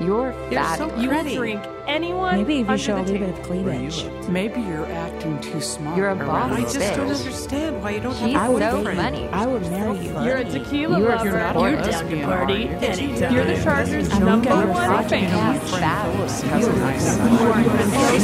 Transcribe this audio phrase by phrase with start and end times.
[0.00, 0.78] You're You're fat.
[0.78, 1.36] so You pretty.
[1.36, 4.28] drink anyone Maybe if you under show a little bit of Where you cleavage.
[4.28, 5.96] Maybe you're acting too smart.
[5.96, 6.76] You're a boss this.
[6.76, 8.98] I just don't understand why you don't He's have a so boyfriend.
[8.98, 9.28] funny.
[9.28, 10.12] I would marry you.
[10.22, 11.30] You're a tequila You're lover.
[11.32, 12.66] not You're a down to lesbian, party are you?
[12.78, 13.34] anytime.
[13.34, 15.10] You're the Chargers' I don't number get your one project.
[15.10, 15.30] fan.
[15.30, 15.60] You are
[16.16, 18.20] Phyllis has a nice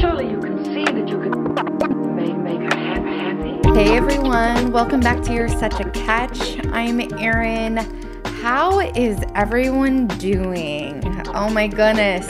[0.00, 0.57] Surely you can
[3.78, 6.58] Hey everyone, welcome back to You're Such a Catch.
[6.72, 7.76] I'm Erin.
[8.42, 11.00] How is everyone doing?
[11.28, 12.26] Oh my goodness.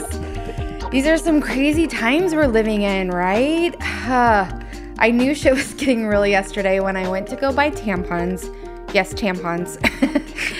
[0.91, 3.75] These are some crazy times we're living in, right?
[3.81, 8.45] I knew shit was getting real yesterday when I went to go buy tampons.
[8.93, 9.79] Yes, tampons.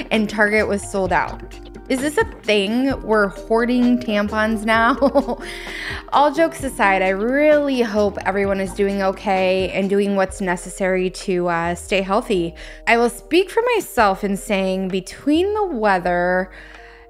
[0.10, 1.69] and Target was sold out.
[1.90, 3.02] Is this a thing?
[3.02, 4.96] We're hoarding tampons now?
[6.14, 11.48] All jokes aside, I really hope everyone is doing okay and doing what's necessary to
[11.48, 12.54] uh, stay healthy.
[12.86, 16.52] I will speak for myself in saying between the weather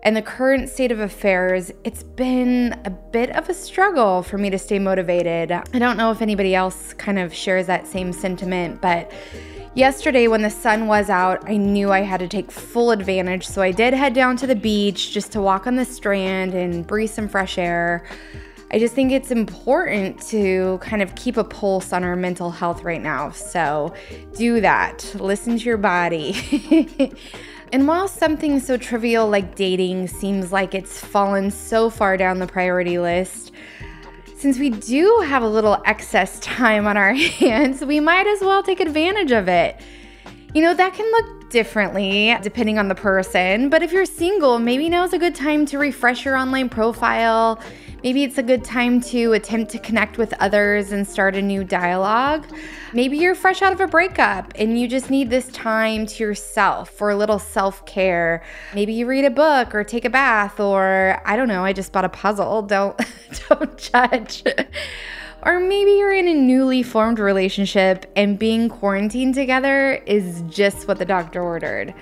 [0.02, 4.49] and the current state of affairs, it's been a bit of a struggle for me
[4.49, 5.52] to stay motivated.
[5.52, 9.11] I don't know if anybody else kind of shares that same sentiment, but
[9.75, 13.62] Yesterday, when the sun was out, I knew I had to take full advantage, so
[13.62, 17.11] I did head down to the beach just to walk on the strand and breathe
[17.11, 18.03] some fresh air.
[18.72, 22.84] I just think it's important to kind of keep a pulse on our mental health
[22.84, 23.30] right now.
[23.30, 23.94] So
[24.36, 25.16] do that.
[25.20, 27.14] Listen to your body.
[27.72, 32.48] and while something so trivial like dating seems like it's fallen so far down the
[32.48, 33.48] priority list,
[34.40, 38.64] since we do have a little excess time on our hands, we might as well
[38.64, 39.82] take advantage of it.
[40.54, 44.88] You know, that can look differently depending on the person, but if you're single, maybe
[44.88, 47.60] now's a good time to refresh your online profile.
[48.03, 51.64] Maybe it's a good time to attempt to connect with others and start a new
[51.64, 52.47] dialogue.
[52.94, 56.89] Maybe you're fresh out of a breakup and you just need this time to yourself
[56.92, 58.44] for a little self care.
[58.73, 61.92] Maybe you read a book or take a bath, or I don't know, I just
[61.92, 62.61] bought a puzzle.
[62.70, 62.99] Don't,
[63.49, 64.43] don't judge.
[65.43, 70.99] Or maybe you're in a newly formed relationship and being quarantined together is just what
[70.99, 71.93] the doctor ordered.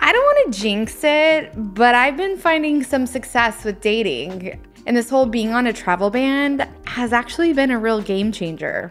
[0.00, 4.58] I don't want to jinx it, but I've been finding some success with dating.
[4.86, 8.90] And this whole being on a travel ban has actually been a real game changer.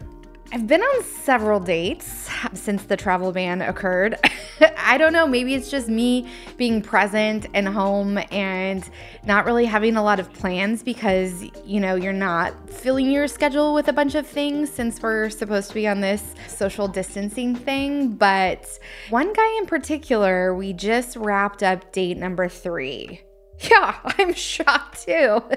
[0.52, 4.18] I've been on several dates since the travel ban occurred.
[4.78, 6.28] I don't know, maybe it's just me
[6.58, 8.84] being present and home and
[9.24, 13.76] not really having a lot of plans because, you know, you're not filling your schedule
[13.76, 18.14] with a bunch of things since we're supposed to be on this social distancing thing.
[18.14, 18.80] But
[19.12, 23.22] one guy in particular, we just wrapped up date number three.
[23.70, 25.44] Yeah, I'm shocked too.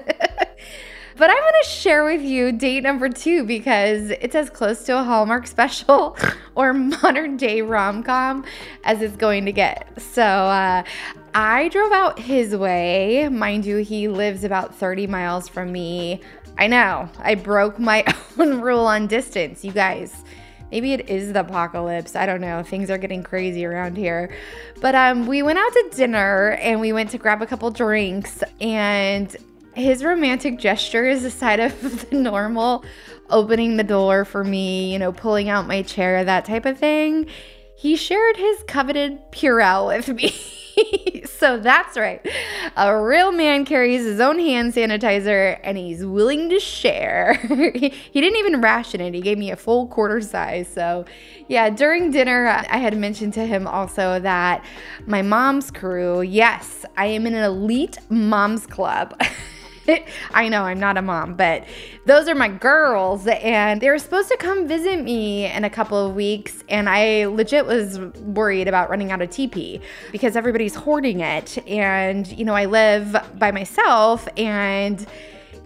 [1.15, 5.03] But I'm to share with you date number two because it's as close to a
[5.03, 6.17] Hallmark special
[6.55, 8.43] or modern day rom com
[8.83, 9.87] as it's going to get.
[10.01, 10.83] So uh,
[11.35, 13.29] I drove out his way.
[13.29, 16.19] Mind you, he lives about 30 miles from me.
[16.57, 18.03] I know, I broke my
[18.39, 20.22] own rule on distance, you guys.
[20.73, 22.15] Maybe it is the apocalypse.
[22.15, 22.63] I don't know.
[22.63, 24.35] Things are getting crazy around here.
[24.81, 28.43] But um, we went out to dinner and we went to grab a couple drinks
[28.59, 29.35] and
[29.75, 32.83] his romantic gesture is aside of the normal
[33.29, 37.27] opening the door for me, you know, pulling out my chair, that type of thing.
[37.75, 40.33] He shared his coveted Purell with me.
[41.25, 42.25] so that's right.
[42.75, 47.33] A real man carries his own hand sanitizer and he's willing to share.
[47.43, 50.67] he didn't even ration it, he gave me a full quarter size.
[50.67, 51.05] So,
[51.47, 54.63] yeah, during dinner, I had mentioned to him also that
[55.05, 59.19] my mom's crew, yes, I am in an elite mom's club.
[60.33, 61.65] I know I'm not a mom, but
[62.05, 65.97] those are my girls, and they were supposed to come visit me in a couple
[65.97, 66.63] of weeks.
[66.69, 71.57] And I legit was worried about running out of TP because everybody's hoarding it.
[71.67, 75.05] And, you know, I live by myself, and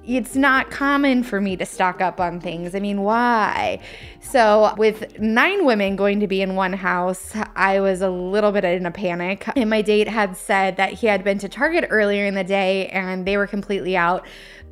[0.07, 2.73] it's not common for me to stock up on things.
[2.73, 3.79] I mean, why?
[4.21, 8.63] So, with nine women going to be in one house, I was a little bit
[8.63, 9.45] in a panic.
[9.57, 12.87] And my date had said that he had been to Target earlier in the day
[12.87, 14.25] and they were completely out.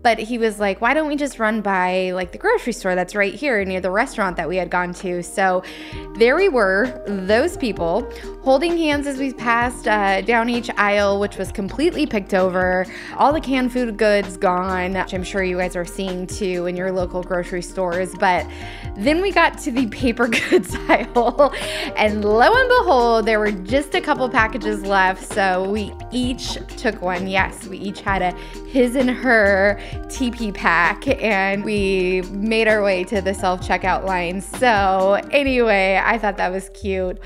[0.05, 3.15] But he was like, why don't we just run by like the grocery store that's
[3.15, 5.23] right here near the restaurant that we had gone to?
[5.23, 5.63] So
[6.15, 8.07] there we were, those people,
[8.43, 12.85] holding hands as we passed uh, down each aisle, which was completely picked over,
[13.17, 16.77] all the canned food goods gone, which I'm sure you guys are seeing too in
[16.77, 18.13] your local grocery stores.
[18.13, 18.45] But
[18.95, 21.51] then we got to the paper goods aisle,
[21.97, 25.23] and lo and behold, there were just a couple packages left.
[25.33, 27.27] So we each took one.
[27.27, 28.31] Yes, we each had a
[28.67, 34.41] his and her TP pack, and we made our way to the self checkout line.
[34.41, 37.19] So, anyway, I thought that was cute.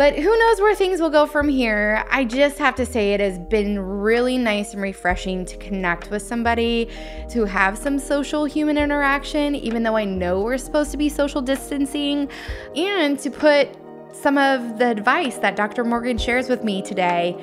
[0.00, 2.04] But who knows where things will go from here?
[2.10, 6.22] I just have to say, it has been really nice and refreshing to connect with
[6.22, 6.88] somebody,
[7.28, 11.42] to have some social human interaction, even though I know we're supposed to be social
[11.42, 12.30] distancing,
[12.74, 13.68] and to put
[14.14, 15.84] some of the advice that Dr.
[15.84, 17.36] Morgan shares with me today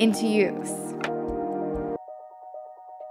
[0.00, 0.89] into use.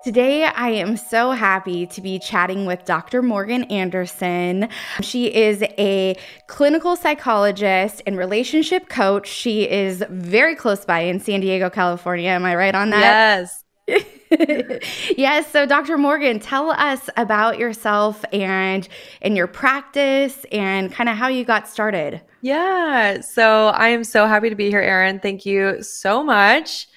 [0.10, 3.22] Today, I am so happy to be chatting with Dr.
[3.22, 4.68] Morgan Anderson.
[5.02, 6.16] She is a
[6.48, 9.28] clinical psychologist and relationship coach.
[9.28, 12.32] She is very close by in San Diego, California.
[12.32, 13.46] Am I right on that?
[13.88, 14.02] Yes.
[15.16, 15.52] yes.
[15.52, 15.96] So, Dr.
[16.00, 18.90] Morgan, tell us about yourself and
[19.22, 22.20] and your practice and kind of how you got started.
[22.42, 23.22] Yeah.
[23.22, 25.20] So I am so happy to be here, Erin.
[25.20, 26.88] Thank you so much.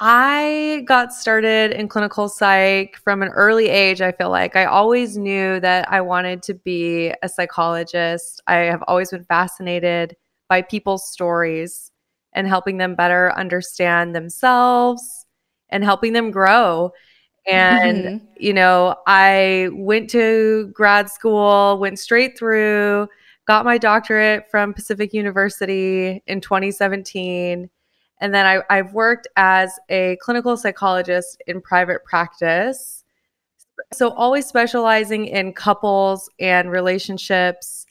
[0.00, 4.00] I got started in clinical psych from an early age.
[4.00, 8.40] I feel like I always knew that I wanted to be a psychologist.
[8.46, 10.16] I have always been fascinated
[10.48, 11.90] by people's stories
[12.32, 15.26] and helping them better understand themselves
[15.70, 16.92] and helping them grow.
[17.46, 18.20] And, Mhm.
[18.36, 23.08] you know, I went to grad school, went straight through,
[23.46, 27.70] got my doctorate from Pacific University in 2017
[28.20, 33.04] and then I, I've worked as a clinical psychologist in private practice.
[33.92, 37.86] So, always specializing in couples and relationships.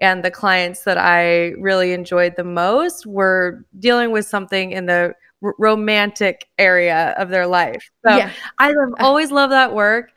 [0.00, 5.14] And the clients that I really enjoyed the most were dealing with something in the
[5.58, 7.90] romantic area of their life.
[8.06, 8.32] So, yeah.
[8.58, 10.10] I have always loved that work.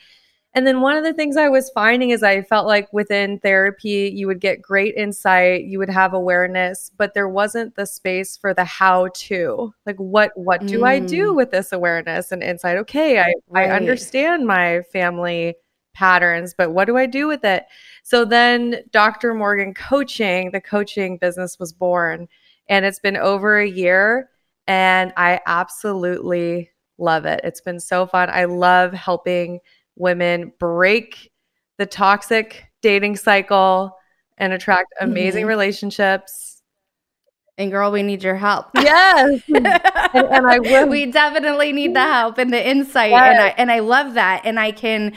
[0.56, 4.12] And then one of the things I was finding is I felt like within therapy,
[4.16, 8.54] you would get great insight, you would have awareness, but there wasn't the space for
[8.54, 9.74] the how to.
[9.86, 11.36] Like what what do I do Mm.
[11.36, 12.78] with this awareness and insight?
[12.78, 13.70] Okay, I, Right.
[13.70, 15.56] I understand my family
[15.94, 17.66] patterns, but what do I do with it?
[18.04, 19.34] So then Dr.
[19.34, 22.28] Morgan coaching, the coaching business was born.
[22.70, 24.30] And it's been over a year
[24.68, 27.42] and I absolutely love it.
[27.44, 28.30] It's been so fun.
[28.32, 29.60] I love helping
[29.96, 31.32] women break
[31.78, 33.98] the toxic dating cycle
[34.38, 35.50] and attract amazing Mhm.
[35.50, 36.62] relationships.
[37.58, 38.68] And girl, we need your help.
[38.76, 39.42] Yes.
[39.48, 39.66] and,
[40.14, 40.88] and I will.
[40.88, 43.32] we definitely need the help and the insight Yes.
[43.32, 45.14] and I and I love that and I can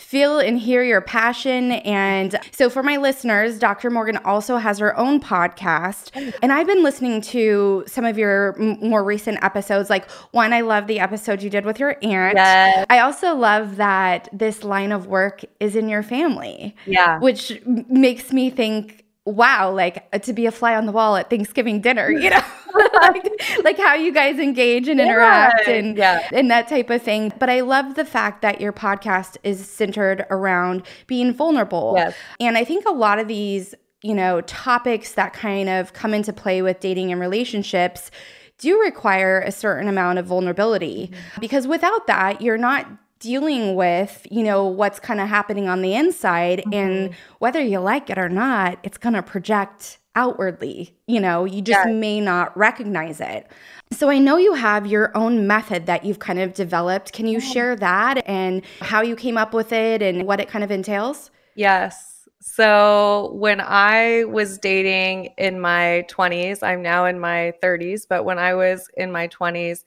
[0.00, 3.90] feel and hear your passion and so for my listeners Dr.
[3.90, 6.10] Morgan also has her own podcast
[6.42, 10.62] and I've been listening to some of your m- more recent episodes like one I
[10.62, 12.86] love the episode you did with your aunt Yes.
[12.88, 17.18] I also love that this line of work is in your family Yeah.
[17.20, 18.99] which m- makes me think
[19.30, 22.40] wow like uh, to be a fly on the wall at thanksgiving dinner you know?
[22.92, 26.28] Like, like how you guys engage and interact Yeah, and yeah.
[26.32, 27.32] and that type of thing.
[27.38, 31.94] But i love the fact that your podcast is centered around being vulnerable.
[31.96, 32.14] Yes.
[32.38, 36.32] and i think a lot of these you know topics that kind of come into
[36.32, 38.10] play with dating and relationships
[38.58, 41.10] do require a certain amount of vulnerability.
[41.40, 42.86] Because without that you're not
[43.20, 47.14] dealing with you know what's kind of happening on the inside and mm-hmm.
[47.38, 51.44] whether you like it or not it's going to project outwardly you know?
[51.44, 53.46] You just may not recognize it.
[53.92, 57.12] So i know you have your own method that you've kind of developed.
[57.12, 60.62] Can you share that and how you came up with it and what it kind
[60.62, 61.30] of entails?
[61.56, 62.28] Yes.
[62.40, 68.38] So when I was dating in my 20s, I'm now in my 30s, but when
[68.38, 69.82] I was in my 20s,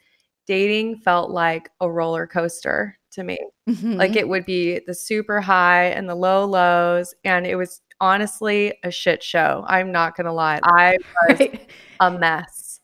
[0.45, 3.37] dating felt like a roller coaster to me.
[3.69, 3.93] Mm-hmm.
[3.93, 7.13] Like it would be the super high and the low lows.
[7.23, 9.63] And it was honestly a shit show.
[9.67, 10.59] I'm not going to lie.
[10.63, 11.69] I was Right.
[11.99, 12.79] a mess.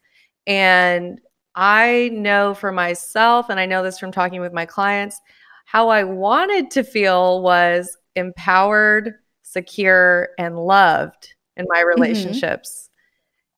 [0.47, 1.19] And
[1.55, 5.19] I know for myself, and I know this from talking with my clients,
[5.65, 12.89] how I wanted to feel was empowered, secure, and loved in my relationships.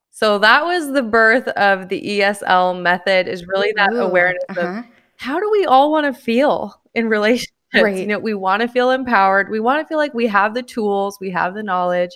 [0.09, 4.83] So that was the birth of the ESL method is really that Ooh, awareness uh-huh.
[5.21, 7.53] How do we all want to feel in relationships?
[7.75, 7.99] Right.
[7.99, 9.49] You know, we want to feel empowered.
[9.49, 12.09] We want to feel like we have the tools, we have the knowledge.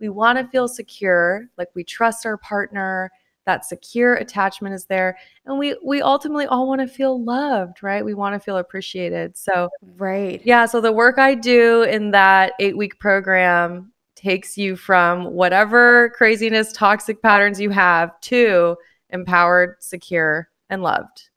[0.00, 3.10] We want to feel secure, like we trust our partner,
[3.46, 5.16] that secure attachment is there.
[5.46, 8.04] And we we ultimately all want to feel loved, right?
[8.04, 9.38] We want to feel appreciated.
[9.38, 15.32] So, right yeah, so the work I do in that 8-week program takes you from
[15.32, 18.76] whatever craziness, toxic patterns you have to
[19.10, 21.30] empowered, secure, and loved.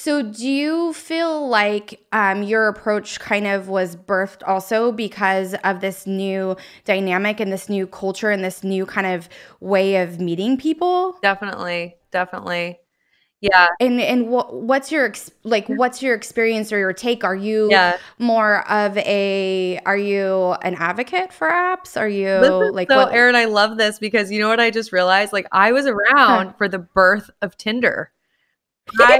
[0.00, 5.82] So, do you feel like um, your approach kind of was birthed also because of
[5.82, 9.28] this new dynamic and this new culture and this new kind of
[9.60, 11.18] way of meeting people?
[11.20, 12.80] Definitely, definitely.
[13.42, 17.22] Yeah, And and what what's your ex- like what's your experience or your take?
[17.22, 17.98] Are you yeah.
[18.18, 22.00] more of a are you an advocate for apps?
[22.00, 22.38] Are you
[22.72, 23.12] like so, what?
[23.12, 25.34] Erin, I love this because you know what I just realized?
[25.34, 28.12] Like, I was around for the birth of Tinder.
[28.98, 29.18] I,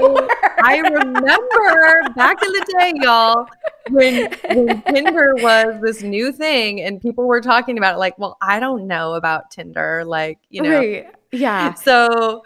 [0.63, 3.47] I remember back in the day, y'all,
[3.89, 8.37] when, when Tinder was this new thing and people were talking about it, like, well,
[8.41, 10.03] I don't know about Tinder.
[10.05, 11.07] Like, you know, Right.
[11.31, 11.73] Yeah.
[11.75, 12.43] so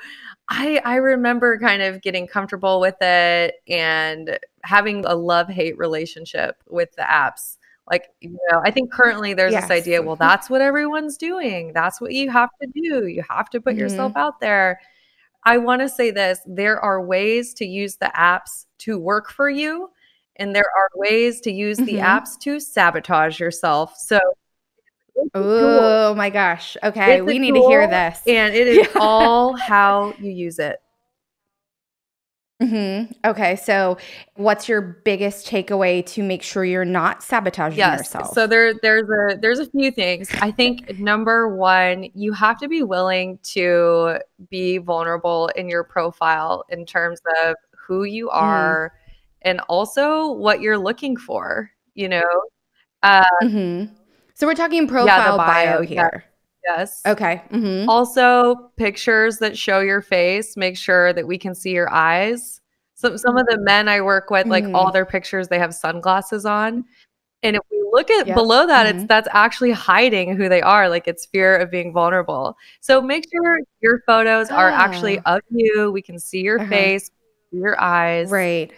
[0.49, 6.61] I I remember kind of getting comfortable with it and having a love hate relationship
[6.69, 7.57] with the apps.
[7.89, 9.63] Like, you know, I think currently there's Yes.
[9.63, 11.71] this idea, well, that's what everyone's doing.
[11.73, 13.07] That's what you have to do.
[13.07, 14.19] You have to put yourself Mm-hmm.
[14.21, 14.79] out there.
[15.45, 19.49] I want to say this there are ways to use the apps to work for
[19.49, 19.89] you,
[20.37, 22.03] and there are ways to use the Mhm.
[22.03, 23.95] apps to sabotage yourself.
[23.97, 24.19] So,
[25.15, 25.49] it's a tool.
[25.61, 26.75] Oh my gosh.
[26.83, 28.21] Okay, It's we need to hear this.
[28.27, 30.77] and it is all how you use it.
[32.61, 33.97] Hmm Okay, so
[34.35, 37.97] what's your biggest takeaway to make sure you're not sabotaging Yes.
[37.97, 38.33] yourself?
[38.33, 40.31] So there there's a there's a few things.
[40.41, 44.19] I think number 1, you have to be willing to
[44.49, 48.73] be vulnerable in your profile in terms of who you Mm-hmm.
[48.73, 48.93] are
[49.41, 52.23] and also what you're looking for, you know?
[53.03, 53.85] Uh hmm
[54.33, 56.09] So we're talking profile bio, bio, yeah.
[56.65, 57.01] Yes.
[57.05, 57.41] Okay.
[57.51, 62.61] hmm Also, pictures that show your face, make sure that we can see your eyes.
[62.95, 64.75] Some some of the men I work with, like Mhm.
[64.75, 66.85] all their pictures, they have sunglasses on.
[67.43, 68.35] And if we look at Yep.
[68.35, 69.07] below that, it's Mhm.
[69.07, 70.89] that's actually hiding who they are.
[70.89, 72.57] Like it's fear of being vulnerable.
[72.81, 75.91] So make sure your photos are actually of you.
[75.91, 76.69] We can see your Uh-huh.
[76.69, 77.11] face,
[77.51, 78.31] your eyes.
[78.31, 78.71] Right.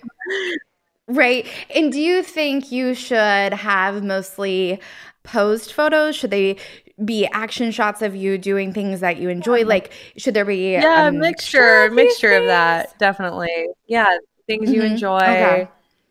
[1.07, 1.47] Right.
[1.73, 4.79] And do you think you should have mostly
[5.23, 6.15] posed photos?
[6.17, 6.57] Should they
[7.05, 9.65] be action shots of you doing things that you enjoy?
[9.65, 13.67] Like, should there be Yeah, a mixture, of mixture of that, definitely.
[13.87, 14.91] Yeah, things you Mhm.
[14.91, 15.17] enjoy.
[15.17, 15.67] Okay.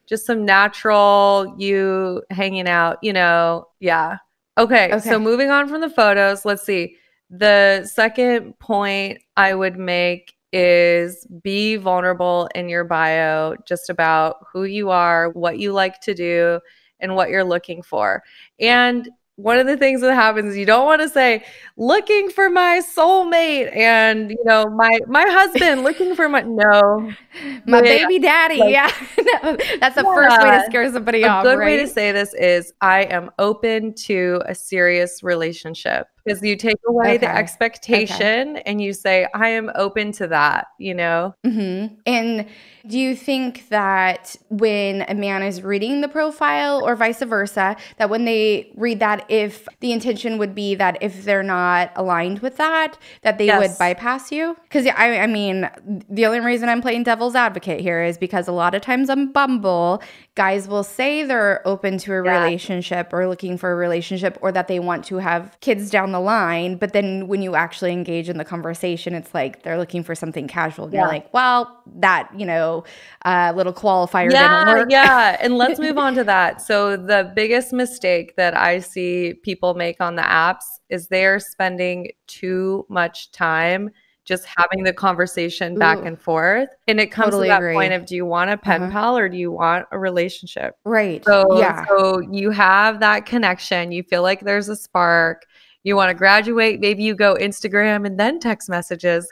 [0.07, 3.67] Just some natural you hanging out, you know.
[3.81, 4.19] Yeah.
[4.59, 5.01] Okay, Okay.
[5.01, 6.97] so moving on from the photos, let's see.
[7.29, 14.63] The second point I would make is be vulnerable in your bio just about who
[14.65, 16.61] you are, what you like to do,
[17.01, 18.23] and what you're looking for.
[18.61, 21.45] And one of the things that happens is you don't want to say
[21.77, 27.13] looking for my soulmate and you know my my husband looking for my no
[27.67, 28.59] My baby daddy.
[28.59, 28.91] like- yeah.
[29.43, 31.29] No, that's the first way to scare somebody off.
[31.29, 31.67] a off, good right?
[31.67, 36.79] way to say this is I am open to a serious relationship because you take
[36.89, 37.39] away the Okay.
[37.39, 41.35] expectation and you say I am open to that, you know.
[41.45, 42.47] hmm And
[42.89, 48.11] do you think that when a man is reading the profile or vice versa, that
[48.11, 52.57] when they read that, if the intention would be that if they're not aligned with
[52.57, 54.57] that, that they would bypass you?
[54.65, 55.69] Because I, I mean,
[56.09, 59.33] the only reason I'm playing devil's advocate here is because a lot of times on
[59.33, 60.03] Bumble,
[60.37, 62.43] guys will say they're open to a Yeah.
[62.43, 66.21] relationship or looking for a relationship or that they want to have kids down the
[66.21, 66.77] line.
[66.77, 70.47] But then when you actually engage in the conversation, it's like they're looking for something
[70.47, 70.85] casual.
[70.85, 72.85] And you're like, well, that, you know,
[73.25, 74.89] uh, little qualifier yeah, didn't work.
[74.91, 75.39] yeah.
[75.41, 76.61] And let's move on to that.
[76.61, 82.11] So the biggest mistake that I see people make on the apps is they're spending
[82.27, 83.91] too much time
[84.27, 86.03] just having the conversation back Ooh.
[86.03, 86.69] and forth.
[86.89, 87.75] And it comes Totally to that agree.
[87.75, 88.93] point of do you want a pen Uh-huh.
[88.93, 90.77] pal or do you want a relationship?
[90.85, 91.25] Right.
[91.25, 91.87] So, yeah.
[91.87, 93.93] so you have that connection.
[93.93, 95.47] You feel like there's a spark.
[95.85, 96.81] You want to graduate.
[96.81, 99.31] Maybe you go Instagram and then text messages,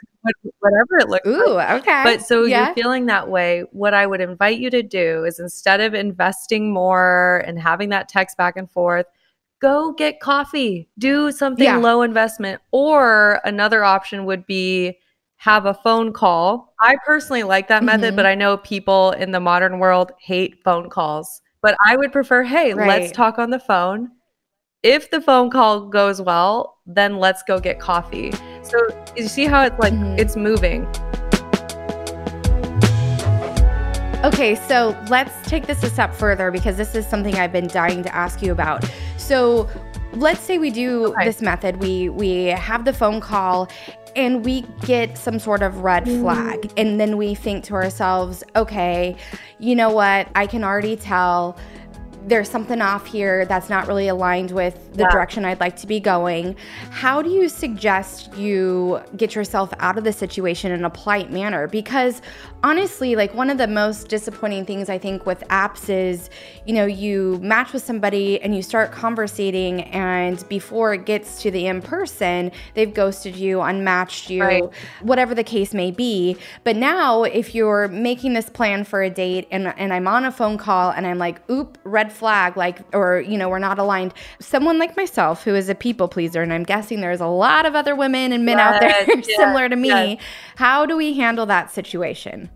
[0.59, 1.35] whatever it looks like.
[1.35, 2.01] Ooh, okay.
[2.05, 2.67] But so yeah.
[2.67, 3.65] you're feeling that way.
[3.73, 8.07] What I would invite you to do is instead of investing more and having that
[8.07, 9.05] text back and forth,
[9.61, 11.77] go get coffee, do something Yeah.
[11.77, 12.61] low investment.
[12.71, 14.97] Or another option would be
[15.37, 16.73] have a phone call.
[16.79, 18.15] I personally like that method, Mhm.
[18.15, 21.41] but I know people in the modern world hate phone calls.
[21.61, 24.11] But I would prefer, hey, let's talk on the phone.
[24.83, 28.31] If the phone call goes well, then let's go get coffee.
[28.61, 28.77] So
[29.15, 30.19] you see how it's like Mhm.
[30.19, 30.87] it's moving.
[34.25, 38.01] Okay, so let's take this a step further because this is something I've been dying
[38.01, 38.83] to ask you about.
[39.17, 39.69] So,
[40.13, 41.25] let's say we do Okay.
[41.25, 41.77] this method.
[41.77, 43.69] We we have the phone call
[44.15, 46.21] and we get some sort of red mm.
[46.21, 49.15] flag and then we think to ourselves, "Okay,
[49.59, 50.27] you know what?
[50.33, 51.55] I can already tell
[52.27, 55.09] there's something off here that's not really aligned with the Yeah.
[55.11, 56.55] direction I'd like to be going.
[56.89, 61.67] How do you suggest you get yourself out of the situation in a polite manner?
[61.67, 62.21] Because
[62.63, 66.31] honestly, like one of the most disappointing things I think with apps is,
[66.65, 71.51] you know, you match with somebody and you start conversating, and before it gets to
[71.51, 74.63] the in person, they've ghosted you, unmatched you, Right.
[75.01, 76.37] whatever the case may be.
[76.63, 80.31] But now, if you're making this plan for a date and, and I'm on a
[80.31, 84.13] phone call and I'm like, oop, red flag, like, or, you know, we're not aligned,
[84.39, 87.75] someone like myself who is a people pleaser, and I'm guessing there's a lot of
[87.75, 90.21] other women and men out there Yes, yes, similar to me, yes.
[90.55, 92.49] how do we handle that situation?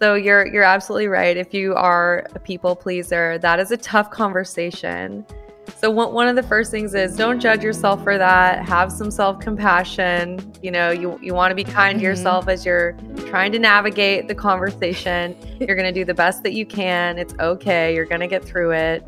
[0.00, 1.36] So you're you're absolutely right.
[1.36, 5.26] If you are a people pleaser, that is a tough conversation.
[5.76, 8.64] So one, one of the first things is don't judge yourself for that.
[8.66, 10.52] Have some self-compassion.
[10.62, 12.08] You know, you you want to be kind to Mhm.
[12.08, 12.92] yourself as you're
[13.26, 15.34] trying to navigate the conversation.
[15.58, 17.18] You're going to do the best that you can.
[17.18, 17.94] It's okay.
[17.94, 19.04] You're going to get through it.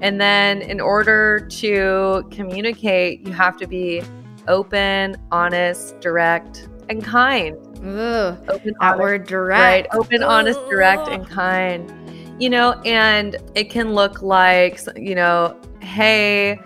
[0.00, 4.02] And then in order to communicate, you have to be
[4.48, 7.56] open, honest, direct, and kind.
[7.78, 9.60] Ugh, Open, that honest, word direct.
[9.60, 11.90] right open honest direct and kind
[12.38, 16.58] you know and it can look like you know hey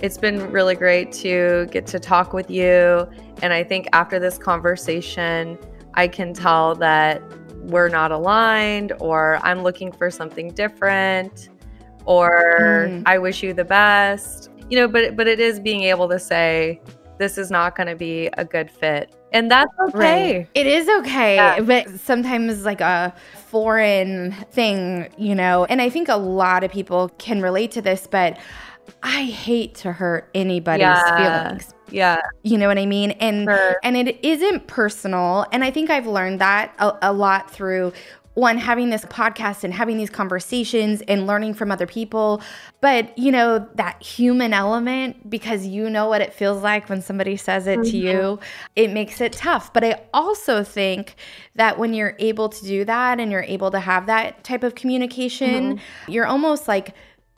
[0.00, 3.06] it's been really great to get to talk with you
[3.42, 5.58] and i think after this conversation
[5.94, 7.22] i can tell that
[7.64, 11.50] we're not aligned or i'm looking for something different
[12.06, 13.02] or Mm.
[13.04, 16.80] i wish you the best you know but but it is being able to say
[17.20, 20.48] this is not going to be a good fit and that's okay Right.
[20.54, 21.60] It is okay, Yeah.
[21.60, 23.14] but sometimes like a
[23.46, 25.66] foreign thing, you know.
[25.66, 28.38] And I think a lot of people can relate to this, but
[29.04, 31.16] I hate to hurt anybody's Yeah.
[31.16, 31.74] feelings.
[31.92, 33.12] yeah You know what I mean?
[33.12, 33.76] And Sure.
[33.84, 35.46] and it isn't personal.
[35.52, 37.92] And I think I've learned that a, a lot through
[38.34, 42.40] one having this podcast and having these conversations and learning from other people.
[42.80, 47.36] But you know that human element because you know what it feels like when somebody
[47.36, 48.44] says it to you, mm-hmm.
[48.76, 49.72] it makes it tough.
[49.72, 51.16] But I also think
[51.56, 54.74] that when you're able to do that and you're able to have that type of
[54.74, 56.10] communication, mm-hmm.
[56.10, 56.94] you're almost like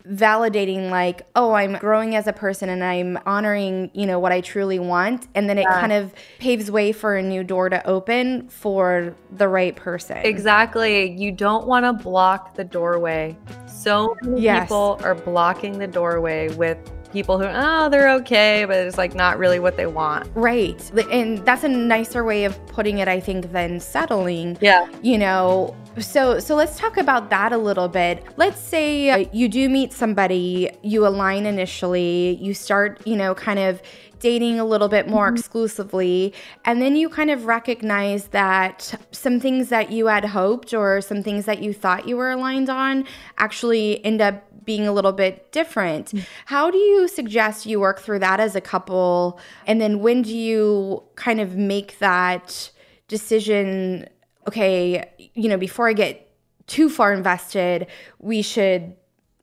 [0.08, 4.40] validating like oh i'm growing as a person and i'm honoring you know what i
[4.40, 5.80] truly want and then it Yeah.
[5.80, 11.10] kind of paves way for a new door to open for the right person Exactly.
[11.12, 13.36] You don't want to block the doorway.
[13.66, 14.64] So many Yes.
[14.64, 16.78] people are blocking the doorway with
[17.12, 20.28] people who, oh, they're okay, but it's like not really what they want.
[20.34, 24.88] right and that's a nicer way of putting it i think than settling Yeah.
[25.02, 29.48] you know so so let's talk about that a little bit let's say uh, you
[29.48, 33.82] do meet somebody you align initially you start you know kind of
[34.18, 36.32] dating a little bit more exclusively
[36.64, 41.22] and then you kind of recognize that some things that you had hoped or some
[41.22, 43.04] things that you thought you were aligned on
[43.38, 46.12] actually end up being a little bit different.
[46.46, 49.40] How do you suggest you work through that as a couple?
[49.66, 52.70] And then when do you kind of make that
[53.08, 54.08] decision?
[54.48, 56.28] Okay, you know, before I get
[56.66, 57.86] too far invested,
[58.18, 58.94] we should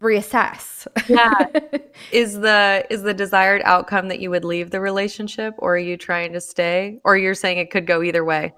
[0.01, 0.87] reassess.
[1.07, 1.79] Yeah.
[2.11, 5.97] is the is the desired outcome that you would leave the relationship or are you
[5.97, 8.53] trying to stay or you're saying it could go either way?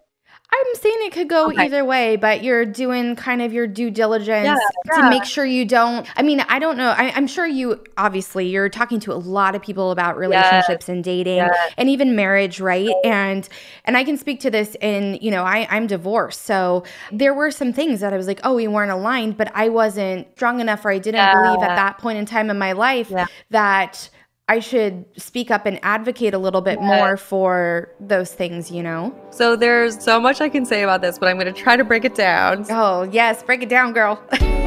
[0.53, 1.65] I'm saying it could go Okay.
[1.65, 5.65] either way, but you're doing kind of your due diligence Yeah, to make sure you
[5.65, 6.05] don't.
[6.17, 6.89] I mean, I don't know.
[6.89, 11.03] I, I'm sure you obviously you're talking to a lot of people about relationships and
[11.03, 11.73] dating yes.
[11.77, 12.93] and even marriage, right?
[13.03, 13.47] And
[13.85, 17.49] and I can speak to this in you know I I'm divorced, so there were
[17.51, 20.83] some things that I was like, oh, we weren't aligned, but I wasn't strong enough,
[20.85, 23.25] or I didn't believe at that point in time in my life Yeah.
[23.51, 24.09] that.
[24.51, 29.15] I should speak up and advocate a little bit more for those things, you know?
[29.29, 31.85] So there's so much I can say about this, but I'm going to try to
[31.85, 32.65] break it down.
[32.69, 34.21] Oh, yes, break it down, girl.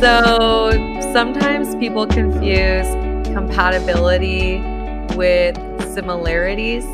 [0.00, 0.70] So
[1.12, 2.86] sometimes people confuse
[3.34, 4.60] compatibility
[5.16, 5.56] with
[5.92, 6.84] similarities.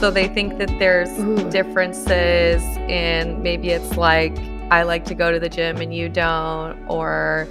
[0.00, 1.50] So they think that there's Ooh.
[1.50, 4.36] differences in maybe it's like
[4.70, 7.46] I like to go to the gym and you don't or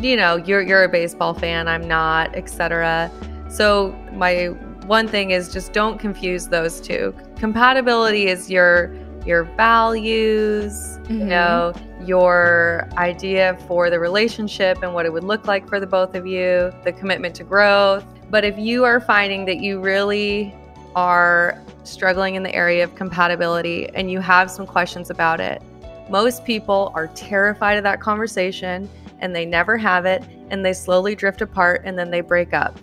[0.00, 3.10] you know, you're you're a baseball fan, I'm not, etc.
[3.48, 4.46] So my
[4.86, 7.14] one thing is just don't confuse those two.
[7.36, 8.90] Compatibility is your
[9.26, 11.26] your values, you Mhm.
[11.26, 16.14] know, your idea for the relationship and what it would look like for the both
[16.14, 18.04] of you, the commitment to growth.
[18.30, 20.54] But if you are finding that you really
[20.96, 25.60] are struggling in the area of compatibility and you have some questions about it,
[26.08, 28.88] most people are terrified of that conversation
[29.20, 32.78] and they never have it and they slowly drift apart and then they break up.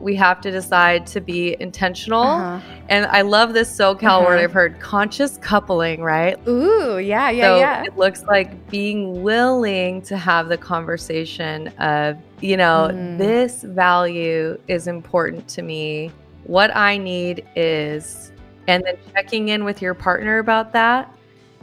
[0.00, 2.22] We have to decide to be intentional.
[2.22, 2.60] Uh-huh.
[2.88, 4.44] And I love this SoCal word Uh-huh.
[4.44, 6.36] I've heard conscious coupling, right?
[6.48, 7.82] Ooh, yeah, yeah, so yeah.
[7.84, 13.18] it looks like being willing to have the conversation of, you know, Mm.
[13.18, 16.12] this value is important to me.
[16.44, 18.32] What I need is,
[18.68, 21.12] and then checking in with your partner about that.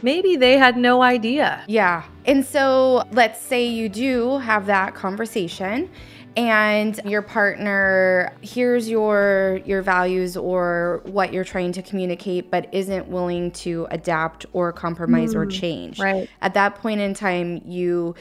[0.01, 1.63] Maybe they had no idea.
[1.67, 2.03] Yeah.
[2.25, 5.89] And so let's say you do have that conversation
[6.37, 13.07] and your partner hears your your values or what you're trying to communicate but isn't
[13.07, 15.99] willing to adapt or compromise or Mm, change.
[15.99, 16.29] Right.
[16.41, 18.15] At that point in time you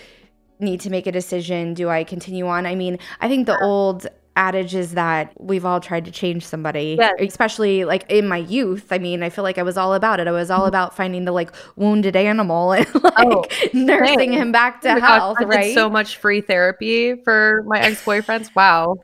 [0.61, 2.67] need to make a decision, do I continue on?
[2.67, 6.97] I mean, I think the old adage is that we've all tried to change somebody
[6.99, 7.13] Yes.
[7.21, 10.27] especially like in my youth i mean i feel like i was all about it
[10.27, 10.69] i was all mm-hmm.
[10.69, 14.33] about finding the like wounded animal and like Oh, nursing same.
[14.33, 18.55] him back to Oh health right so much free therapy for my ex boyfriends.
[18.55, 18.97] Wow.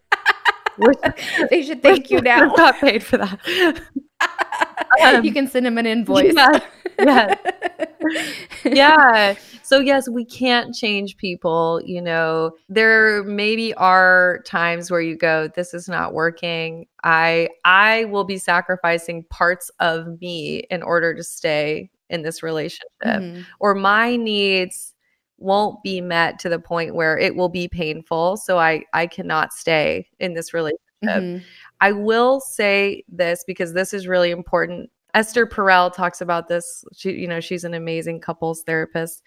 [1.50, 2.54] They should thank you now.
[2.54, 3.82] Got paid for that.
[5.02, 6.60] Um, you can send him an invoice Yeah,
[6.98, 7.34] yeah.
[8.64, 9.34] yeah.
[9.62, 12.52] So yes, we can't change people, you know.
[12.68, 16.86] There maybe are times where you go this is not working.
[17.04, 22.88] I I will be sacrificing parts of me in order to stay in this relationship
[23.04, 23.46] Mhm.
[23.60, 24.94] or my needs
[25.38, 29.52] won't be met to the point where it will be painful so I I cannot
[29.52, 30.80] stay in this relationship.
[31.04, 31.42] Mhm.
[31.80, 34.90] I will say this because this is really important.
[35.14, 36.84] Esther Perel talks about this.
[36.94, 39.22] She, you know, she's an amazing couples therapist.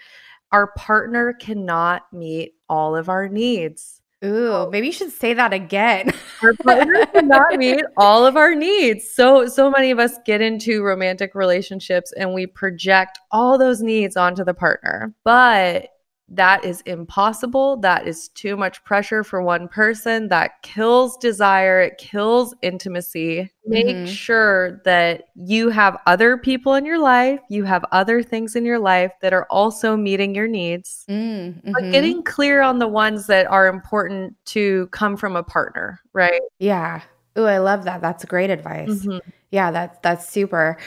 [0.52, 4.02] Our partner cannot meet all of our needs.
[4.24, 6.12] Ooh, maybe you should say that again.
[6.42, 9.10] Our partner cannot meet all of our needs.
[9.12, 14.16] So, so many of us get into romantic relationships and we project all those needs
[14.16, 15.14] onto the partner.
[15.26, 15.90] But
[16.36, 17.78] that is impossible.
[17.78, 20.28] That is too much pressure for one person.
[20.30, 21.82] That kills desire.
[21.82, 23.52] It kills intimacy.
[23.66, 24.08] Make Mhm.
[24.08, 28.80] sure that you have other people in your life, you have other things in your
[28.80, 31.06] life that are also meeting your needs.
[31.10, 36.00] Mm, But getting clear on the ones that are important to come from a partner,
[36.14, 36.42] right?
[36.60, 37.02] yeah.
[37.36, 38.00] Oh, I love that.
[38.02, 39.06] That's great advice.
[39.06, 39.20] Mhm.
[39.54, 40.78] Yeah, that's that's super.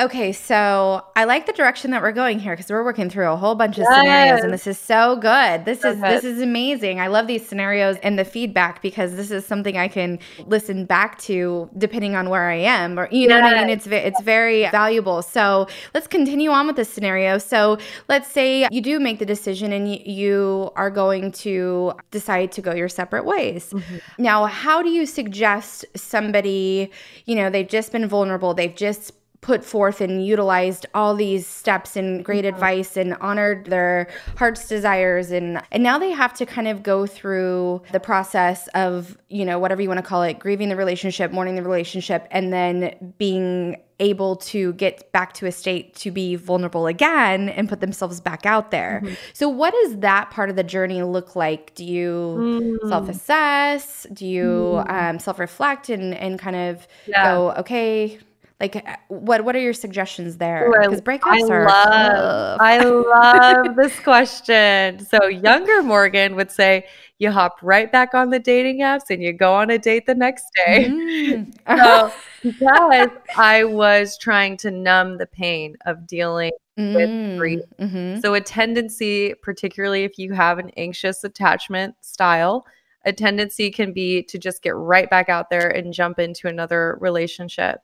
[0.00, 3.36] Okay, so I like the direction that we're going here because we're working through a
[3.36, 5.64] whole bunch of scenarios, and this is so good.
[5.64, 6.98] This So is this is amazing.
[6.98, 11.20] I love these scenarios and the feedback because this is something I can listen back
[11.20, 13.70] to depending on where I am, or you know what I mean.
[13.70, 15.22] It's it's very valuable.
[15.22, 17.38] So let's continue on with this scenario.
[17.38, 22.50] So let's say you do make the decision and you, you are going to decide
[22.52, 23.70] to go your separate ways.
[23.70, 23.98] Mm-hmm.
[24.18, 26.90] Now, how do you suggest somebody,
[27.24, 29.12] you know, they've just been vulnerable, they've just
[29.46, 35.30] put forth and utilized all these steps and great advice and honored their heart's desires
[35.30, 39.60] and and now they have to kind of go through the process of, you know,
[39.60, 43.76] whatever you want to call it, grieving the relationship, mourning the relationship and then being
[44.00, 48.44] able to get back to a state to be vulnerable again and put themselves back
[48.44, 49.02] out there.
[49.32, 51.72] So what does that part of the journey look like?
[51.76, 52.88] Do you Mm.
[52.88, 54.06] self-assess?
[54.12, 57.22] Do you um, self-reflect and and kind of Yeah.
[57.32, 58.18] go, okay,
[58.60, 60.68] like uh, what what are your suggestions there?
[60.74, 62.58] I- Because I breakups are love.
[62.60, 65.00] I love this question.
[65.04, 66.86] So younger Morgan would say,
[67.18, 70.14] you hop right back on the dating apps and you go on a date the
[70.14, 70.88] next day.
[70.88, 71.52] Mm.
[71.76, 77.60] So because I was trying to numb the pain of dealing Mm, grief.
[77.80, 78.20] mhm.
[78.20, 82.66] So, a tendency, particularly if you have an anxious attachment style,
[83.06, 86.98] a tendency can be to just get right back out there and jump into another
[87.00, 87.80] relationship.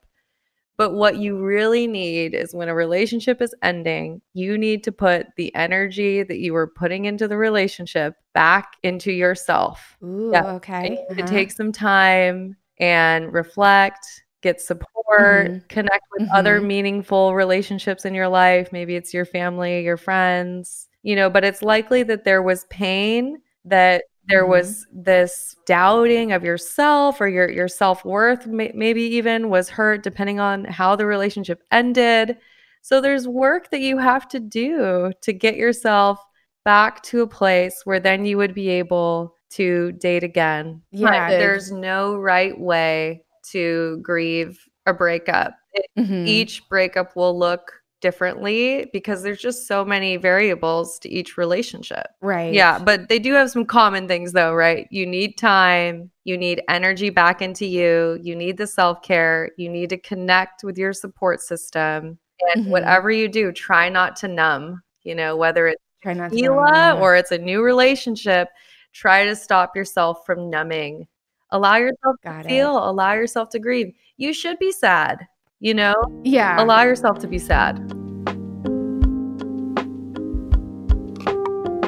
[0.82, 5.28] But what you really need is when a relationship is ending, you need to put
[5.36, 9.96] the energy that you were putting into the relationship back into yourself.
[10.02, 10.44] Ooh, Yeah.
[10.54, 10.88] okay.
[11.08, 11.26] Need to uh-huh.
[11.26, 15.68] take some time and reflect, get support, Mhm.
[15.68, 16.66] connect with other Mhm.
[16.66, 18.72] meaningful relationships in your life.
[18.72, 23.40] Maybe it's your family, your friends, you know, but it's likely that there was pain,
[23.66, 24.48] that there Mhm.
[24.48, 30.38] was this doubting of yourself or your your self-worth may, maybe even was hurt depending
[30.40, 32.36] on how the relationship ended.
[32.82, 36.18] So there's work that you have to do to get yourself
[36.64, 40.80] back to a place where then you would be able to date again.
[40.92, 41.28] Yeah.
[41.30, 45.54] there's no right way to grieve a breakup.
[45.74, 46.26] It- Mhm.
[46.26, 52.06] Each breakup will look differently because there's just so many variables to each relationship.
[52.20, 52.52] right.
[52.52, 54.86] Yeah, but they do have some common things though, right?
[54.90, 59.88] You need time, you need energy back into you, you need the self-care, you need
[59.90, 62.18] to connect with your support system.
[62.54, 62.70] And Mhm.
[62.70, 66.96] whatever you do, try not to numb, you know, whether it's Try not to tequila
[67.00, 68.48] or it's a new relationship,
[68.92, 71.06] try to stop yourself from numbing
[71.54, 72.48] Allow yourself Got to it.
[72.48, 73.94] feel, allow yourself to grieve.
[74.16, 75.26] You should be sad,
[75.62, 75.94] you know?
[76.24, 76.60] Yeah.
[76.62, 77.78] Allow yourself to be sad.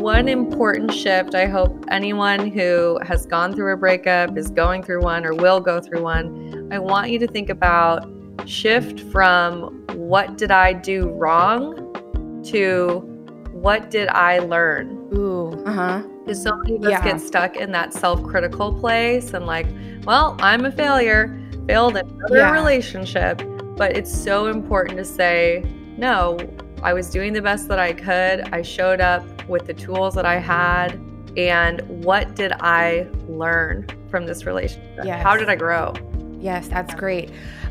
[0.00, 5.00] One important shift I hope anyone who has gone through a breakup, is going through
[5.02, 8.08] one, or will go through one, I want you to think about
[8.46, 11.74] shift from what did I do wrong
[12.44, 13.00] to
[13.52, 15.08] what did I learn?
[15.14, 15.52] Ooh.
[15.64, 16.02] Uh huh.
[16.24, 17.02] Because so many of us Yeah.
[17.04, 19.66] get stuck in that self critical place and, like,
[20.04, 21.34] well, I'm a failure,
[21.66, 22.52] failed in another Yeah.
[22.52, 23.40] relationship.
[23.76, 25.64] But it's so important to say,
[25.96, 26.38] no,
[26.82, 28.42] I was doing the best that I could.
[28.52, 31.00] I showed up with the tools that I had.
[31.36, 35.04] And what did I learn from this relationship?
[35.04, 35.22] Yes.
[35.22, 35.92] How did I grow?
[36.38, 37.30] Yes, that's great.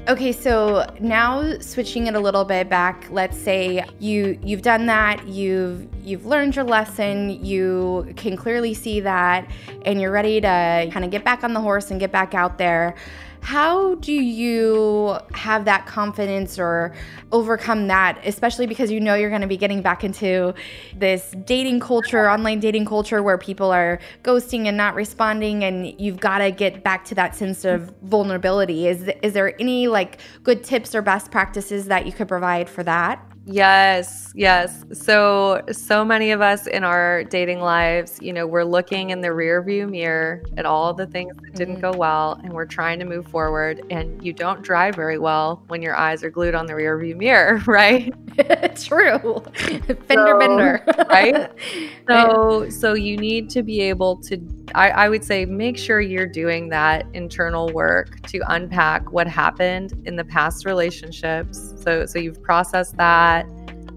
[0.10, 5.26] Okay, so now switching it a little bit back, let's say you you've done that,
[5.28, 9.50] you've you've learned your lesson, you can clearly see that
[9.86, 12.58] and you're ready to kind of get back on the horse and get back out
[12.58, 12.96] there.
[13.43, 16.93] How do you have that confidence or
[17.34, 20.53] overcome that, especially because you know you're going to be getting back into
[20.95, 26.21] this dating culture, online dating culture where people are ghosting and not responding and you've
[26.21, 28.88] got to get back to that sense of vulnerability.
[28.88, 32.82] Is is there any like good tips or best practices that you could provide for
[32.84, 33.33] that?
[33.45, 34.86] Yes, yes.
[34.93, 39.34] So, so many of us in our dating lives, you know, we're looking in the
[39.34, 41.91] rear view mirror at all the things that didn't mm-hmm.
[41.91, 43.86] go well and we're trying to move forward.
[43.89, 47.17] And you don't drive very well when your eyes are glued on the rear view
[47.17, 48.13] mirror, right?
[48.82, 49.43] True.
[49.56, 50.86] Fender So- bender.
[51.10, 51.51] right?
[52.08, 54.39] So, so you need to be able to,
[54.73, 60.01] I, I would say, make sure you're doing that internal work to unpack what happened
[60.06, 61.73] in the past relationships.
[61.84, 63.33] So, so you've processed that.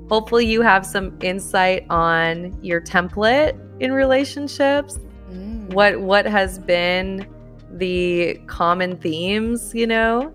[0.08, 4.98] Hopefully, you have some insight on your template in relationships.
[5.30, 5.72] Mm.
[5.72, 7.26] What what has been
[7.72, 9.74] the common themes?
[9.74, 10.32] You know,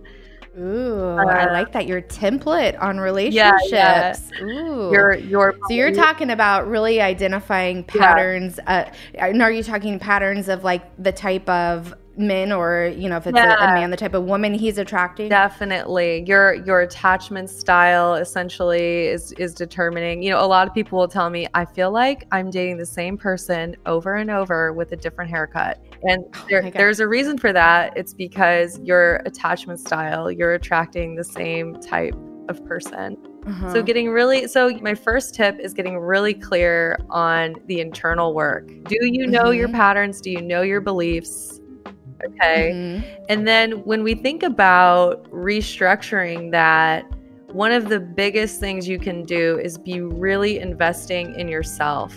[0.60, 1.88] Ooh, I Uh, like that.
[1.88, 3.72] Your template on relationships.
[3.72, 4.00] yeah.
[4.10, 4.42] relationships.
[4.42, 4.92] Ooh.
[4.92, 8.60] your your so you're talking about really identifying patterns.
[8.68, 8.84] Uh,
[9.16, 13.28] and are you talking patterns of like the type of men, or you know, if
[13.28, 15.30] it's a, a man, the type of woman he's attracting?
[15.30, 16.24] Definitely.
[16.28, 20.22] Your your attachment style essentially is is determining.
[20.22, 22.86] You know, a lot of people will tell me, I feel like I'm dating the
[22.86, 25.80] same person over and over with a different haircut.
[26.04, 27.94] And there, Oh there's a reason for that.
[27.96, 32.16] It's because your attachment style, you're attracting the same type
[32.50, 33.18] of person.
[33.48, 33.74] Uh-huh.
[33.74, 38.68] So getting really so my first tip is getting really clear on the internal work.
[38.86, 39.74] Do you know your Mhm.
[39.74, 40.22] patterns?
[40.22, 41.61] Do you know your beliefs?
[42.26, 42.72] Okay.
[42.74, 43.04] Mhm.
[43.30, 47.06] And then when we think about restructuring that,
[47.48, 52.16] one of the biggest things you can do is be really investing in yourself.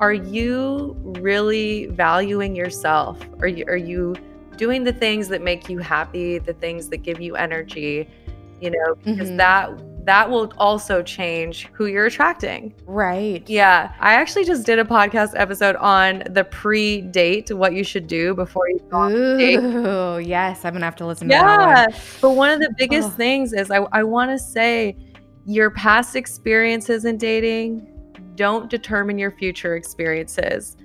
[0.00, 3.18] Are you really valuing yourself?
[3.40, 4.14] Are you are you
[4.56, 8.08] doing the things that make you happy, the things that give you energy?
[8.60, 9.36] You know, because Mhm.
[9.38, 9.70] that
[10.04, 12.74] that will also change who you're attracting.
[12.86, 13.48] Right.
[13.48, 18.34] Yeah, I actually just did a podcast episode on the pre-date, what you should do
[18.34, 19.56] before you go on date.
[19.56, 20.64] Ooh, yes.
[20.64, 23.16] I'm gonna have to listen to that Yeah, but one of the biggest Ugh.
[23.16, 24.96] things is I, I want to say
[25.46, 27.86] your past experiences in dating
[28.36, 30.76] don't determine your future experiences.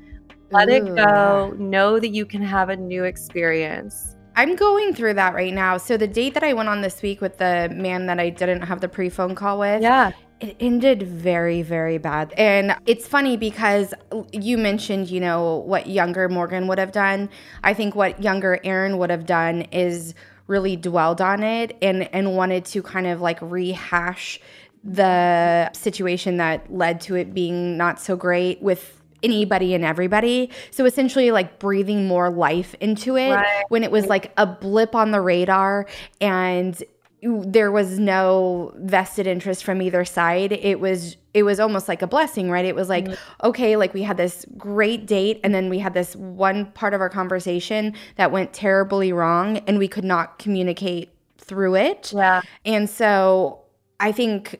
[0.51, 1.55] Let it go.
[1.57, 4.14] Know that you can have a new experience.
[4.35, 5.77] I'm going through that right now.
[5.77, 8.61] So the date that I went on this week with the man that I didn't
[8.63, 10.11] have the pre-phone call with, Yeah.
[10.41, 12.33] it ended very, very bad.
[12.37, 13.93] And it's funny because
[14.33, 17.29] you mentioned, you know, what younger Morgan would have done.
[17.63, 20.13] I think what younger Erin would have done is
[20.47, 24.39] really dwelled on it and and wanted to kind of like rehash
[24.83, 30.49] the situation that led to it being not so great with anybody and everybody.
[30.71, 33.63] So essentially like breathing more life into it Right.
[33.69, 35.85] when it was like a blip on the radar
[36.21, 36.81] and
[37.21, 42.07] there was no vested interest from either side it was it was almost like a
[42.07, 43.47] blessing right it was like mm-hmm.
[43.47, 47.01] okay like we had this great date and then we had this one part of
[47.01, 52.41] our conversation that went terribly wrong and we could not communicate through it Yeah.
[52.63, 53.61] and so
[53.97, 54.59] I think,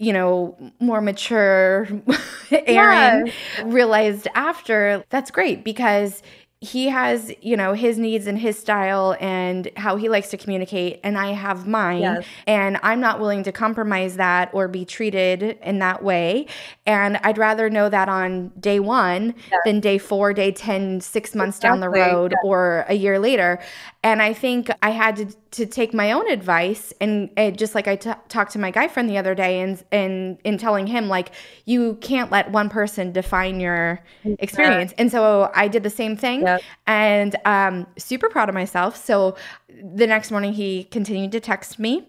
[0.00, 1.86] you know, more mature
[2.50, 3.30] Erin
[3.64, 6.22] realized after that's great because
[6.62, 11.00] he has, you know, his needs and his style and how he likes to communicate,
[11.02, 12.02] and I have mine.
[12.02, 12.26] Yes.
[12.46, 16.44] And I'm not willing to compromise that or be treated in that way.
[16.84, 19.34] And I'd rather know that on day one
[19.64, 22.14] than day four, day 10, six months down the Exactly.
[22.14, 23.58] road or a year later.
[24.02, 27.86] And I think I had to, to take my own advice and, and just like
[27.86, 31.08] I t- talked to my guy friend the other day and and in telling him
[31.08, 31.32] like
[31.66, 34.94] you can't let one person define your experience.
[34.96, 36.42] And so I did the same thing.
[36.42, 36.62] Yep.
[36.86, 38.96] and um, super proud of myself.
[38.96, 39.36] So
[39.68, 42.08] the next morning, he continued to text me.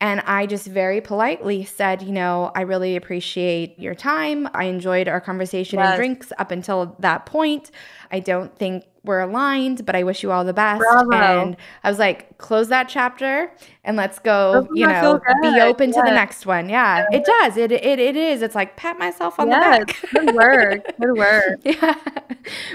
[0.00, 4.48] And I just very politely said, you know, I really appreciate your time.
[4.52, 5.90] I enjoyed our conversation Yes.
[5.90, 7.70] and drinks up until that point.
[8.10, 10.80] I don't think we're aligned, but I wish you all the best.
[10.80, 11.42] Bravo.
[11.42, 16.00] And I was like, close that chapter and let's go, you know, be open to
[16.02, 16.68] the next one.
[16.68, 17.56] Yeah, it does.
[17.56, 18.42] It, it, it is.
[18.42, 19.80] It's like pat myself on yes.
[19.80, 20.10] the back.
[20.12, 20.96] Good work.
[21.00, 21.60] Good work.
[21.64, 21.94] Yeah.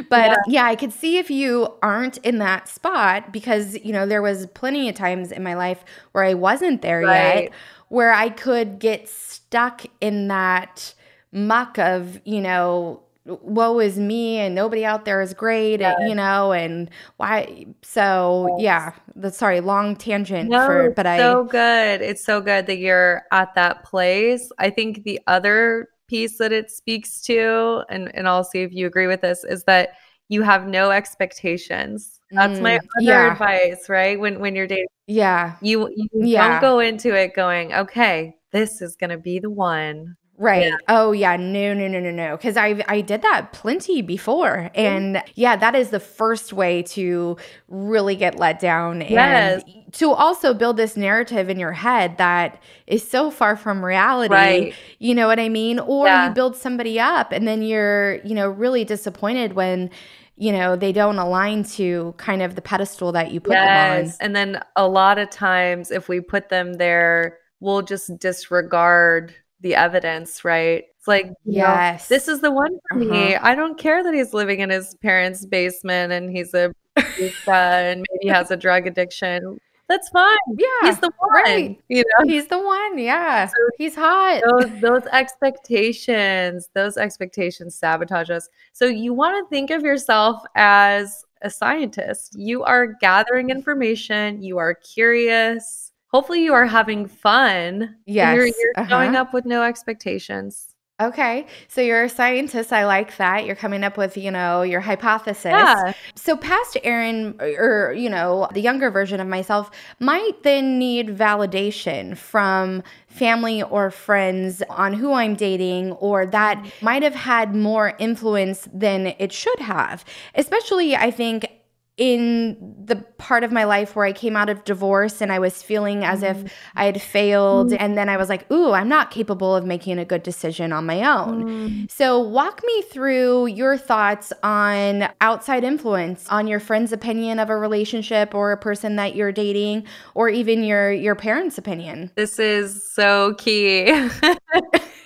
[0.09, 0.65] But yeah.
[0.65, 4.89] I could see if you aren't in that spot because, you know, there was plenty
[4.89, 7.43] of times in my life where I wasn't there Right.
[7.43, 7.53] yet,
[7.87, 10.93] where I could get stuck in that
[11.31, 16.15] muck of, you know, woe is me and nobody out there is great, and, you
[16.15, 22.01] know, and why so yeah, the sorry, long tangent No, for but I so good.
[22.01, 24.51] It's so good that you're at that place.
[24.59, 28.87] I think the other piece that it speaks to, and, and I'll see if you
[28.87, 29.89] agree with this, is that
[30.29, 32.19] you have no expectations.
[32.31, 33.31] That's my Mm, other yeah.
[33.33, 34.19] advice, right?
[34.19, 35.55] When when you're dating, yeah.
[35.61, 36.59] you, you Yeah.
[36.59, 40.15] don't go into it going, okay, this is gonna be the one.
[40.39, 40.71] Right.
[40.87, 41.35] Oh yeah.
[41.35, 42.37] No, no, no, no, no.
[42.37, 44.79] Because I I did that plenty before, mm-hmm.
[44.79, 49.63] and yeah, that is the first way to really get let down, Yes.
[49.65, 54.33] and to also build this narrative in your head that is so far from reality.
[54.33, 54.73] Right.
[54.99, 55.79] You know what I mean?
[55.79, 56.27] Or Yeah.
[56.27, 59.89] you build somebody up, and then you're you know really disappointed when
[60.35, 64.05] you know they don't align to kind of the pedestal that you put them on.
[64.05, 64.17] Yes.
[64.19, 69.75] And then a lot of times, if we put them there, we'll just disregard the
[69.75, 70.85] evidence, right?
[70.97, 72.07] It's like, you know, Yes.
[72.07, 73.35] this is the one for me.
[73.35, 73.39] Uh-huh.
[73.45, 76.71] I don't care that he's living in his parents' basement and he's a
[77.47, 79.59] and maybe has a drug addiction.
[79.87, 80.37] That's fine.
[80.57, 80.67] Yeah.
[80.89, 81.29] he's the one.
[81.31, 81.79] right.
[81.87, 82.97] You know, He's the one.
[82.97, 83.49] Yeah.
[83.77, 84.41] He's hot.
[84.45, 88.49] those those expectations, those expectations sabotage us.
[88.73, 92.35] So you want to think of yourself as a scientist.
[92.37, 95.86] You are gathering information, you are curious.
[96.09, 97.95] Hopefully you are having fun.
[98.05, 99.17] Yes, You're, you're uh-huh.
[99.17, 100.73] up with no expectations.
[100.99, 101.45] Okay.
[101.67, 102.73] So you're a scientist.
[102.73, 103.45] I like that.
[103.45, 105.45] You're coming up with, you know, your hypothesis.
[105.45, 105.93] Yeah.
[106.15, 112.17] So past Erin or, you know, the younger version of myself might then need validation
[112.17, 118.67] from family or friends on who I'm dating or that might have had more influence
[118.73, 120.03] than it should have.
[120.33, 121.47] Especially I think
[121.97, 125.63] in the part of my life where I came out of divorce and I was
[125.63, 127.73] feeling as if I had failed.
[127.73, 130.85] And then I was like, ooh, I'm not capable of making a good decision on
[130.85, 131.87] my own.
[131.89, 137.57] So, walk me through your thoughts on outside influence, on your friend's opinion of a
[137.57, 142.11] relationship or a person that you're dating, or even your, your parents' opinion.
[142.15, 144.07] This is so key.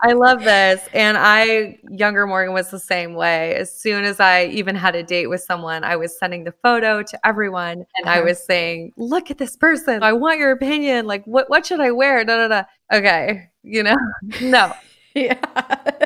[0.00, 0.80] I love this.
[0.94, 3.54] And I, younger Morgan was the same way.
[3.54, 7.02] As soon as I even had a date with someone, I was sending the photo
[7.02, 8.24] to everyone and I Uh-huh.
[8.28, 10.02] was saying, look at this person.
[10.02, 11.06] I want your opinion.
[11.06, 12.24] Like, what, what should I wear?
[12.24, 12.62] Da, da, da.
[12.92, 13.48] Okay.
[13.62, 13.96] You know,
[14.40, 14.72] no.
[15.14, 15.38] Yeah.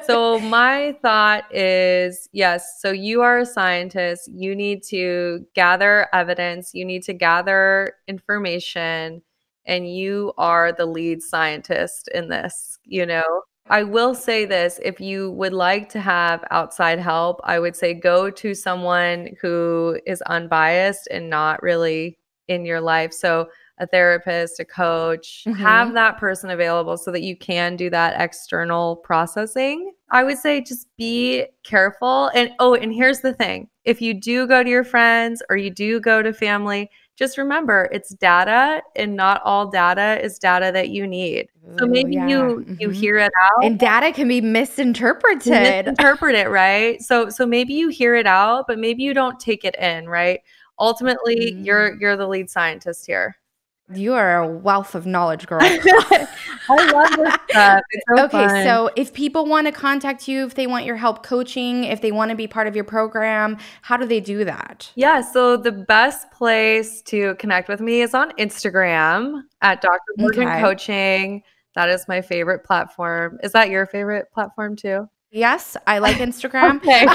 [0.05, 6.71] So my thought is yes, so you are a scientist, you need to gather evidence,
[6.75, 9.23] you need to gather information
[9.67, 13.43] and you are the lead scientist in this, you know.
[13.69, 17.95] I will say this, if you would like to have outside help, I would say
[17.95, 22.19] go to someone who is unbiased and not really
[22.49, 23.13] in your life.
[23.13, 25.57] So a therapist, a coach, Mhm.
[25.57, 29.93] have that person available so that you can do that external processing.
[30.11, 32.31] I would say just be careful.
[32.35, 35.71] And oh, and here's the thing if you do go to your friends or you
[35.71, 36.91] do go to family,
[37.21, 41.49] just remember it's data and not all data is data that you need.
[41.79, 42.27] So Ooh, maybe yeah.
[42.27, 42.95] you you Mhm.
[42.95, 45.53] hear it out and data can be misinterpreted.
[45.53, 47.01] misinterpret it, right?
[47.03, 50.41] So so maybe you hear it out, but maybe you don't take it in, right?
[50.79, 51.65] Ultimately, Mm.
[51.67, 53.37] you're you're the lead scientist here.
[53.93, 55.59] You are a wealth of knowledge, girl.
[55.63, 57.83] I love this stuff.
[58.09, 58.65] So okay, fun.
[58.65, 62.13] so if people want to contact you, if they want your help coaching, if they
[62.13, 64.91] want to be part of your program, how do they do that?
[64.95, 69.99] Yeah, so the best place to connect with me is on Instagram at Dr.
[70.19, 70.61] Morgan Okay.
[70.61, 71.43] Coaching.
[71.75, 73.39] That is my favorite platform.
[73.43, 75.09] Is that your favorite platform too?
[75.31, 76.77] Yes, I like Instagram.
[76.79, 77.07] Okay.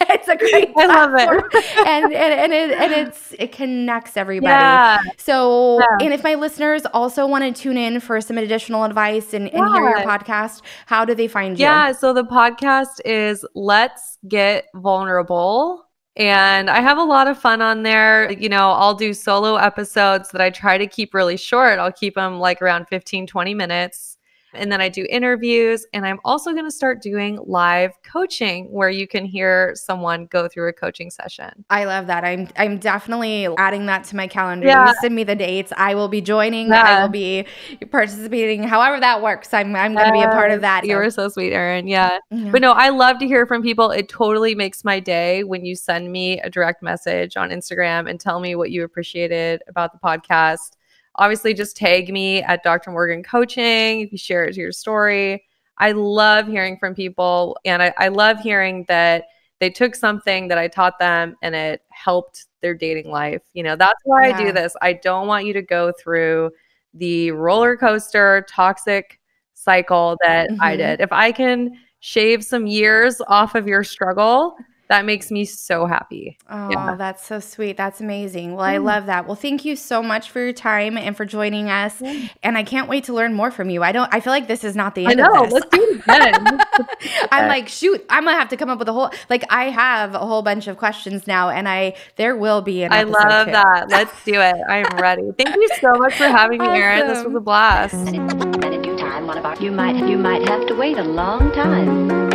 [0.12, 1.86] it's a great I love it.
[1.86, 4.50] and and and it, and it's it connects everybody.
[4.52, 4.98] Yeah.
[5.18, 6.04] So, Yeah.
[6.06, 9.68] and if my listeners also want to tune in for some additional advice and, and
[9.74, 11.64] hear your podcast, how do they find you?
[11.64, 15.84] Yeah, so the podcast is Let's Get Vulnerable.
[16.16, 18.32] And I have a lot of fun on there.
[18.32, 21.78] You know, I'll do solo episodes that I try to keep really short.
[21.78, 24.18] I'll keep them like around 15, 20 minutes.
[24.54, 25.86] And then I do interviews.
[25.92, 30.48] And I'm also going to start doing live coaching where you can hear someone go
[30.48, 31.64] through a coaching session.
[31.70, 32.24] I love that.
[32.24, 34.66] I'm I'm definitely adding that to my calendar.
[34.66, 34.88] Yeah.
[34.88, 35.72] You send me the dates.
[35.76, 36.72] I will be joining.
[36.72, 37.46] I will be
[37.90, 38.62] participating.
[38.62, 39.54] However that works.
[39.54, 40.84] I'm I'm going to be a part of that.
[40.84, 41.86] You were so sweet, Erin.
[41.86, 42.18] Yeah.
[42.30, 42.50] Yeah.
[42.50, 43.90] But no, I love to hear from people.
[43.90, 48.18] It totally makes my day when you send me a direct message on Instagram and
[48.18, 50.76] tell me what you appreciated about the podcast.
[51.16, 52.90] Obviously, just tag me at Dr.
[52.90, 55.44] Morgan Coaching if you share it to your story.
[55.78, 59.24] I love hearing from people, and I, I love hearing that
[59.60, 63.42] they took something that I taught them and it helped their dating life.
[63.52, 64.74] You know, that's why I do this.
[64.80, 66.50] I don't want you to go through
[66.94, 69.20] the roller coaster, toxic
[69.54, 70.78] cycle that I Mhm.
[70.78, 71.00] did.
[71.00, 74.56] If I can shave some years off of your struggle,
[74.90, 76.36] that makes me so happy.
[76.50, 76.94] Oh, Yeah.
[76.96, 77.76] that's so sweet.
[77.78, 78.54] That's amazing.
[78.56, 78.84] Well, I Mm.
[78.84, 79.26] love that.
[79.26, 82.02] Well, thank you so much for your time and for joining us.
[82.42, 83.82] And I can't wait to learn more from you.
[83.82, 85.44] I don't I feel like this is not the end I end know.
[85.44, 85.54] of this.
[85.54, 86.58] Let's do it again.
[87.32, 90.14] I'm like, shoot, I'm gonna have to come up with a whole like I have
[90.14, 93.52] a whole bunch of questions now and I there will be an I love two.
[93.52, 93.88] that.
[93.88, 94.56] Let's do it.
[94.68, 95.30] I am ready.
[95.38, 97.06] Thank you so much for having me, Erin.
[97.06, 97.94] This was a blast.
[97.94, 100.74] And in, and in due time, one of our you might you might have to
[100.74, 102.29] wait a long time.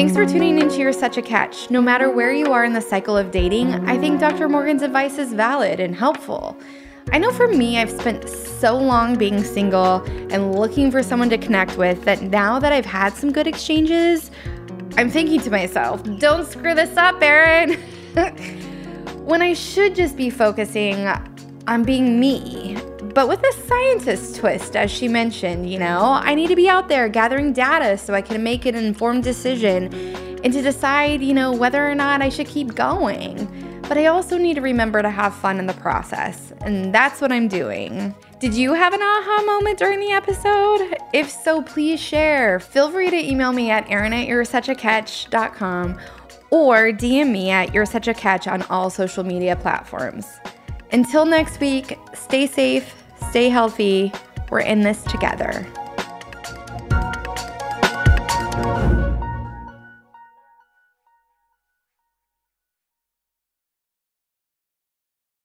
[0.00, 1.68] Thanks for tuning into You're Such a Catch.
[1.70, 4.48] No matter where you are in the cycle of dating, I think Dr.
[4.48, 6.56] Morgan's advice is valid and helpful.
[7.12, 9.96] I know for me, I've spent so long being single
[10.32, 14.30] and looking for someone to connect with that now that I've had some good exchanges,
[14.96, 17.74] I'm thinking to myself, don't screw this up, Erin.
[19.26, 21.08] when I should just be focusing
[21.68, 22.78] on being me,
[23.14, 26.88] but with a scientist twist, as she mentioned, you know, I need to be out
[26.88, 29.92] there gathering data so I can make an informed decision
[30.42, 33.48] and to decide, you know, whether or not I should keep going.
[33.82, 37.32] But I also need to remember to have fun in the process, and that's what
[37.32, 38.14] I'm doing.
[38.38, 40.96] Did you have an aha moment during the episode?
[41.12, 42.60] If so, please share.
[42.60, 44.28] Feel free to email me at erin at
[46.50, 50.26] or DM me at you're such a catch on all social media platforms.
[50.92, 54.12] Until next week, stay safe, stay healthy.
[54.50, 55.66] We're in this together.